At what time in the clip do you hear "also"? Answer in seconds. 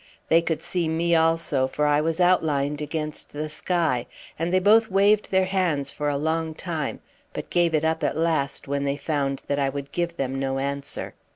1.15-1.67